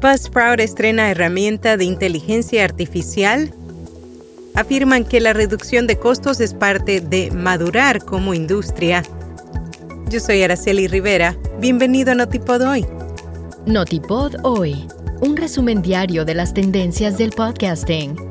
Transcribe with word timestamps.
Buzzsprout 0.00 0.60
estrena 0.60 1.10
herramienta 1.10 1.76
de 1.76 1.84
inteligencia 1.84 2.64
artificial. 2.64 3.52
Afirman 4.54 5.04
que 5.04 5.20
la 5.20 5.34
reducción 5.34 5.86
de 5.86 5.98
costos 5.98 6.40
es 6.40 6.54
parte 6.54 7.02
de 7.02 7.30
madurar 7.30 8.02
como 8.02 8.32
industria. 8.32 9.02
Yo 10.08 10.18
soy 10.18 10.42
Araceli 10.42 10.88
Rivera. 10.88 11.36
Bienvenido 11.58 12.12
a 12.12 12.14
Notipod 12.14 12.62
Hoy. 12.62 12.86
Notipod 13.66 14.36
Hoy, 14.42 14.88
un 15.20 15.36
resumen 15.36 15.82
diario 15.82 16.24
de 16.24 16.34
las 16.34 16.54
tendencias 16.54 17.18
del 17.18 17.30
podcasting. 17.32 18.29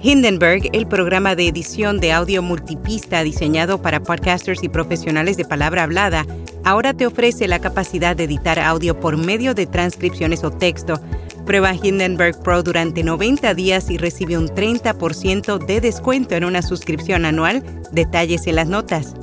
Hindenburg, 0.00 0.70
el 0.72 0.86
programa 0.86 1.34
de 1.34 1.48
edición 1.48 1.98
de 1.98 2.12
audio 2.12 2.40
multipista 2.40 3.24
diseñado 3.24 3.82
para 3.82 4.00
podcasters 4.00 4.62
y 4.62 4.68
profesionales 4.68 5.36
de 5.36 5.44
palabra 5.44 5.82
hablada, 5.82 6.24
ahora 6.64 6.94
te 6.94 7.04
ofrece 7.04 7.48
la 7.48 7.58
capacidad 7.58 8.14
de 8.14 8.24
editar 8.24 8.60
audio 8.60 9.00
por 9.00 9.16
medio 9.16 9.54
de 9.54 9.66
transcripciones 9.66 10.44
o 10.44 10.52
texto. 10.52 11.00
Prueba 11.44 11.74
Hindenburg 11.74 12.40
Pro 12.44 12.62
durante 12.62 13.02
90 13.02 13.54
días 13.54 13.90
y 13.90 13.98
recibe 13.98 14.38
un 14.38 14.46
30% 14.46 15.66
de 15.66 15.80
descuento 15.80 16.36
en 16.36 16.44
una 16.44 16.62
suscripción 16.62 17.24
anual. 17.24 17.64
Detalles 17.90 18.46
en 18.46 18.54
las 18.54 18.68
notas. 18.68 19.16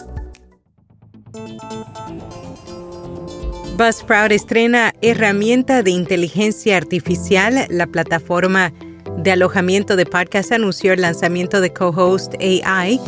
Buzzsprout 3.77 4.31
estrena 4.31 4.93
herramienta 5.01 5.83
de 5.83 5.91
inteligencia 5.91 6.75
artificial. 6.75 7.65
La 7.69 7.87
plataforma 7.87 8.73
de 9.17 9.31
alojamiento 9.31 9.95
de 9.95 10.05
podcast 10.05 10.51
anunció 10.51 10.93
el 10.93 11.01
lanzamiento 11.01 11.61
de 11.61 11.71
Co-Host 11.71 12.35
AI, 12.41 12.99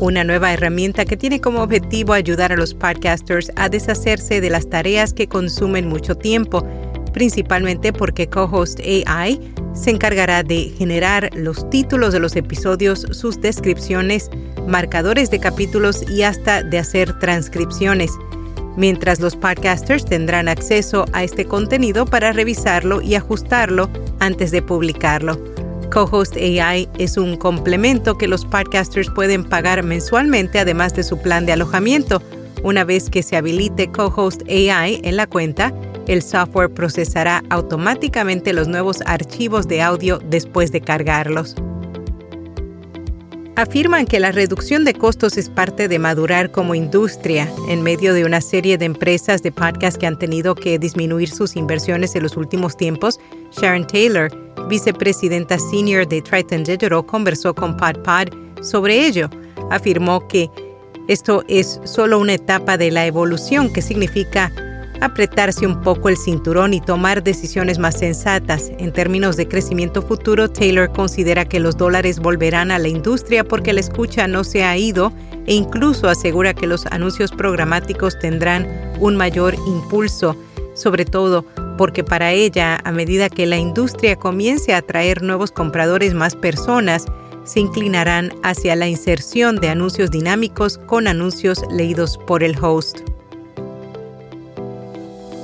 una 0.00 0.24
nueva 0.24 0.52
herramienta 0.52 1.04
que 1.04 1.16
tiene 1.16 1.40
como 1.40 1.62
objetivo 1.62 2.12
ayudar 2.12 2.52
a 2.52 2.56
los 2.56 2.72
podcasters 2.72 3.50
a 3.56 3.68
deshacerse 3.68 4.40
de 4.40 4.50
las 4.50 4.68
tareas 4.68 5.12
que 5.12 5.26
consumen 5.26 5.88
mucho 5.88 6.14
tiempo, 6.14 6.66
principalmente 7.12 7.92
porque 7.92 8.28
Co-Host 8.28 8.80
AI 8.80 9.40
se 9.74 9.90
encargará 9.90 10.42
de 10.42 10.72
generar 10.78 11.30
los 11.34 11.68
títulos 11.68 12.12
de 12.12 12.20
los 12.20 12.36
episodios, 12.36 13.06
sus 13.10 13.40
descripciones, 13.40 14.30
marcadores 14.66 15.30
de 15.30 15.40
capítulos 15.40 16.08
y 16.08 16.22
hasta 16.22 16.62
de 16.62 16.78
hacer 16.78 17.18
transcripciones, 17.18 18.12
mientras 18.76 19.20
los 19.20 19.36
podcasters 19.36 20.04
tendrán 20.04 20.48
acceso 20.48 21.06
a 21.12 21.24
este 21.24 21.44
contenido 21.44 22.06
para 22.06 22.32
revisarlo 22.32 23.02
y 23.02 23.14
ajustarlo 23.14 23.90
antes 24.20 24.50
de 24.52 24.62
publicarlo. 24.62 25.55
Co-Host 25.90 26.36
AI 26.36 26.88
es 26.98 27.16
un 27.16 27.36
complemento 27.36 28.18
que 28.18 28.28
los 28.28 28.44
podcasters 28.44 29.10
pueden 29.10 29.44
pagar 29.44 29.82
mensualmente 29.82 30.58
además 30.58 30.94
de 30.94 31.02
su 31.02 31.18
plan 31.18 31.46
de 31.46 31.52
alojamiento. 31.52 32.20
Una 32.62 32.84
vez 32.84 33.10
que 33.10 33.22
se 33.22 33.36
habilite 33.36 33.90
Co-Host 33.90 34.42
AI 34.48 35.00
en 35.04 35.16
la 35.16 35.26
cuenta, 35.26 35.72
el 36.08 36.22
software 36.22 36.70
procesará 36.70 37.42
automáticamente 37.50 38.52
los 38.52 38.68
nuevos 38.68 38.98
archivos 39.06 39.68
de 39.68 39.82
audio 39.82 40.18
después 40.28 40.72
de 40.72 40.80
cargarlos. 40.80 41.54
Afirman 43.56 44.04
que 44.04 44.20
la 44.20 44.32
reducción 44.32 44.84
de 44.84 44.92
costos 44.92 45.38
es 45.38 45.48
parte 45.48 45.88
de 45.88 45.98
madurar 45.98 46.50
como 46.50 46.74
industria 46.74 47.50
en 47.70 47.82
medio 47.82 48.12
de 48.12 48.26
una 48.26 48.42
serie 48.42 48.76
de 48.76 48.84
empresas 48.84 49.42
de 49.42 49.50
podcast 49.50 49.96
que 49.96 50.06
han 50.06 50.18
tenido 50.18 50.54
que 50.54 50.78
disminuir 50.78 51.30
sus 51.30 51.56
inversiones 51.56 52.14
en 52.14 52.22
los 52.22 52.36
últimos 52.36 52.76
tiempos. 52.76 53.18
Sharon 53.58 53.86
Taylor, 53.86 54.30
vicepresidenta 54.68 55.58
senior 55.58 56.06
de 56.06 56.22
Triton 56.22 56.64
Digital, 56.64 57.04
conversó 57.06 57.54
con 57.54 57.76
PodPod 57.76 58.62
sobre 58.62 59.06
ello. 59.06 59.28
Afirmó 59.70 60.26
que 60.28 60.50
esto 61.08 61.44
es 61.48 61.80
solo 61.84 62.18
una 62.18 62.34
etapa 62.34 62.76
de 62.76 62.90
la 62.90 63.06
evolución 63.06 63.72
que 63.72 63.82
significa 63.82 64.52
apretarse 65.00 65.66
un 65.66 65.80
poco 65.82 66.08
el 66.08 66.16
cinturón 66.16 66.74
y 66.74 66.80
tomar 66.80 67.22
decisiones 67.22 67.78
más 67.78 67.98
sensatas. 67.98 68.72
En 68.78 68.92
términos 68.92 69.36
de 69.36 69.46
crecimiento 69.46 70.02
futuro, 70.02 70.50
Taylor 70.50 70.90
considera 70.92 71.44
que 71.44 71.60
los 71.60 71.76
dólares 71.76 72.18
volverán 72.18 72.70
a 72.70 72.78
la 72.78 72.88
industria 72.88 73.44
porque 73.44 73.72
la 73.72 73.80
escucha 73.80 74.26
no 74.26 74.44
se 74.44 74.64
ha 74.64 74.76
ido 74.76 75.12
e 75.46 75.54
incluso 75.54 76.08
asegura 76.08 76.54
que 76.54 76.66
los 76.66 76.86
anuncios 76.86 77.30
programáticos 77.30 78.18
tendrán 78.18 78.66
un 78.98 79.16
mayor 79.16 79.54
impulso, 79.66 80.36
sobre 80.74 81.04
todo 81.04 81.44
porque 81.76 82.04
para 82.04 82.32
ella, 82.32 82.80
a 82.84 82.92
medida 82.92 83.28
que 83.28 83.46
la 83.46 83.58
industria 83.58 84.16
comience 84.16 84.74
a 84.74 84.78
atraer 84.78 85.22
nuevos 85.22 85.52
compradores 85.52 86.14
más 86.14 86.34
personas, 86.34 87.06
se 87.44 87.60
inclinarán 87.60 88.32
hacia 88.42 88.74
la 88.74 88.88
inserción 88.88 89.56
de 89.56 89.68
anuncios 89.68 90.10
dinámicos 90.10 90.78
con 90.86 91.06
anuncios 91.06 91.62
leídos 91.70 92.18
por 92.26 92.42
el 92.42 92.56
host. 92.62 93.00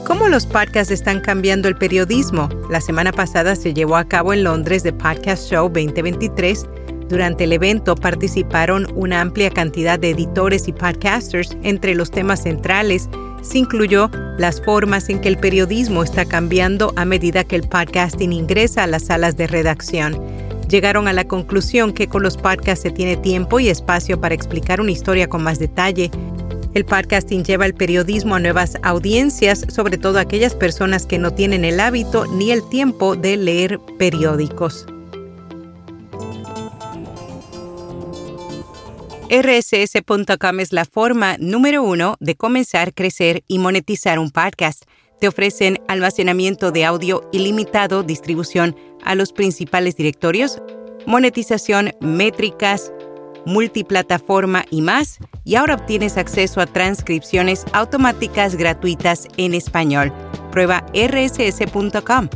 ¿Cómo 0.04 0.28
los 0.28 0.47
podcasts 0.47 0.93
están 0.93 1.20
cambiando 1.20 1.69
el 1.69 1.76
periodismo? 1.76 2.49
La 2.69 2.81
semana 2.81 3.12
pasada 3.12 3.54
se 3.54 3.72
llevó 3.72 3.97
a 3.97 4.04
cabo 4.04 4.32
en 4.32 4.43
Londres 4.43 4.82
The 4.82 4.93
Podcast 4.93 5.49
Show 5.49 5.69
2023. 5.69 6.66
Durante 7.09 7.44
el 7.44 7.53
evento 7.53 7.94
participaron 7.94 8.88
una 8.97 9.20
amplia 9.20 9.50
cantidad 9.50 9.99
de 9.99 10.10
editores 10.10 10.66
y 10.66 10.72
podcasters. 10.72 11.56
Entre 11.62 11.94
los 11.94 12.10
temas 12.10 12.43
centrales 12.43 13.09
se 13.42 13.58
incluyó 13.58 14.10
las 14.38 14.60
formas 14.62 15.08
en 15.08 15.20
que 15.20 15.28
el 15.28 15.38
periodismo 15.38 16.03
está 16.03 16.25
cambiando 16.25 16.92
a 16.97 17.04
medida 17.04 17.44
que 17.44 17.56
el 17.56 17.69
podcasting 17.69 18.32
ingresa 18.32 18.84
a 18.84 18.86
las 18.86 19.04
salas 19.04 19.36
de 19.36 19.47
redacción. 19.47 20.19
Llegaron 20.69 21.06
a 21.06 21.12
la 21.12 21.25
conclusión 21.25 21.92
que 21.92 22.08
con 22.08 22.22
los 22.22 22.36
podcasts 22.36 22.82
se 22.82 22.91
tiene 22.91 23.16
tiempo 23.16 23.60
y 23.60 23.69
espacio 23.69 24.20
para 24.20 24.34
explicar 24.34 24.81
una 24.81 24.92
historia 24.92 25.28
con 25.28 25.42
más 25.42 25.58
detalle, 25.58 26.10
el 26.75 26.86
podcasting 26.86 27.44
lleva 27.44 27.66
el 27.66 27.75
periodismo 27.75 28.34
a 28.34 28.41
nuevas 28.41 28.78
audiencias, 28.82 29.66
sobre 29.69 29.98
todo 29.98 30.19
aquellas 30.19 30.54
personas 30.54 31.04
que 31.04 31.19
no 31.19 31.31
tienen 31.31 31.66
el 31.66 31.78
hábito 31.81 32.25
ni 32.26 32.50
el 32.50 32.66
tiempo 32.70 33.14
de 33.14 33.36
leer 33.36 33.78
periódicos. 33.98 34.86
rss.com 39.32 40.60
es 40.60 40.75
la 40.75 40.84
forma 40.84 41.38
número 41.38 41.82
uno 41.82 42.16
de 42.20 42.34
comenzar, 42.34 42.93
crecer 42.93 43.44
y 43.48 43.59
monetizar 43.59 44.19
un 44.19 44.31
podcast. 44.31 44.82
Te 45.20 45.26
ofrecen 45.26 45.78
almacenamiento 45.88 46.70
de 46.70 46.84
audio 46.84 47.26
ilimitado, 47.32 48.03
distribución 48.03 48.76
a 49.03 49.15
los 49.15 49.32
principales 49.32 49.97
directorios, 49.97 50.60
monetización, 51.06 51.93
métricas, 52.03 52.93
multiplataforma 53.47 54.66
y 54.70 54.82
más, 54.82 55.19
y 55.44 55.54
ahora 55.54 55.76
obtienes 55.76 56.19
acceso 56.19 56.60
a 56.60 56.66
transcripciones 56.66 57.64
automáticas 57.72 58.54
gratuitas 58.56 59.28
en 59.38 59.54
español. 59.54 60.12
Prueba 60.50 60.84
rss.com. 60.93 62.28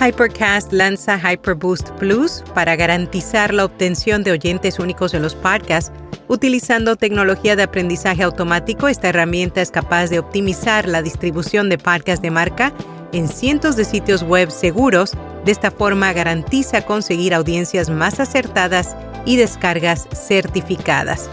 Hypercast 0.00 0.72
lanza 0.72 1.18
Hyperboost 1.18 1.90
Plus 1.98 2.44
para 2.54 2.76
garantizar 2.76 3.52
la 3.52 3.64
obtención 3.64 4.22
de 4.22 4.30
oyentes 4.30 4.78
únicos 4.78 5.12
en 5.12 5.22
los 5.22 5.34
podcasts. 5.34 5.90
Utilizando 6.28 6.94
tecnología 6.94 7.56
de 7.56 7.64
aprendizaje 7.64 8.22
automático, 8.22 8.86
esta 8.86 9.08
herramienta 9.08 9.60
es 9.60 9.72
capaz 9.72 10.08
de 10.08 10.20
optimizar 10.20 10.86
la 10.86 11.02
distribución 11.02 11.68
de 11.68 11.78
podcasts 11.78 12.22
de 12.22 12.30
marca 12.30 12.72
en 13.12 13.26
cientos 13.26 13.74
de 13.74 13.84
sitios 13.84 14.22
web 14.22 14.52
seguros. 14.52 15.14
De 15.44 15.50
esta 15.50 15.72
forma 15.72 16.12
garantiza 16.12 16.82
conseguir 16.82 17.34
audiencias 17.34 17.90
más 17.90 18.20
acertadas 18.20 18.96
y 19.26 19.36
descargas 19.36 20.06
certificadas. 20.12 21.28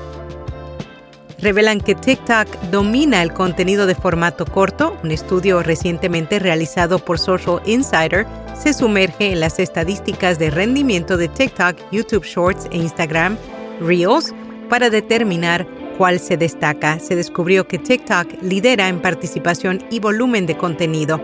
Revelan 1.39 1.81
que 1.81 1.95
TikTok 1.95 2.47
domina 2.71 3.21
el 3.21 3.33
contenido 3.33 3.85
de 3.85 3.95
formato 3.95 4.45
corto. 4.45 4.97
Un 5.03 5.11
estudio 5.11 5.61
recientemente 5.63 6.39
realizado 6.39 6.99
por 6.99 7.19
Social 7.19 7.61
Insider 7.65 8.25
se 8.57 8.73
sumerge 8.73 9.31
en 9.31 9.41
las 9.41 9.59
estadísticas 9.59 10.39
de 10.39 10.49
rendimiento 10.49 11.17
de 11.17 11.27
TikTok, 11.27 11.77
YouTube 11.91 12.23
Shorts 12.23 12.67
e 12.71 12.77
Instagram 12.77 13.37
Reels 13.81 14.33
para 14.69 14.89
determinar 14.89 15.67
cuál 15.97 16.19
se 16.19 16.37
destaca. 16.37 16.99
Se 16.99 17.15
descubrió 17.15 17.67
que 17.67 17.79
TikTok 17.79 18.41
lidera 18.41 18.87
en 18.87 19.01
participación 19.01 19.83
y 19.91 19.99
volumen 19.99 20.45
de 20.45 20.55
contenido. 20.55 21.21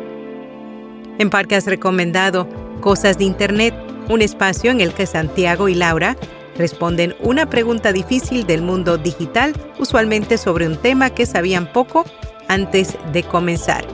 En 1.19 1.29
Parque 1.29 1.55
has 1.55 1.65
recomendado 1.65 2.47
Cosas 2.81 3.17
de 3.17 3.23
Internet, 3.25 3.73
un 4.09 4.21
espacio 4.21 4.71
en 4.71 4.81
el 4.81 4.93
que 4.93 5.05
Santiago 5.05 5.69
y 5.69 5.75
Laura 5.75 6.17
responden 6.57 7.15
una 7.19 7.49
pregunta 7.49 7.91
difícil 7.91 8.45
del 8.45 8.61
mundo 8.61 8.97
digital, 8.97 9.53
usualmente 9.79 10.37
sobre 10.37 10.67
un 10.67 10.77
tema 10.77 11.09
que 11.09 11.25
sabían 11.25 11.71
poco 11.71 12.05
antes 12.47 12.97
de 13.11 13.23
comenzar. 13.23 13.85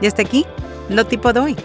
Y 0.00 0.06
hasta 0.06 0.22
aquí, 0.22 0.46
no 0.88 1.06
tipo 1.06 1.32
de 1.32 1.40
hoy. 1.40 1.56